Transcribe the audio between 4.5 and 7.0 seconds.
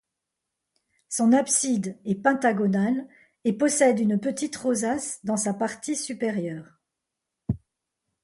rosace dans sa partie supérieure.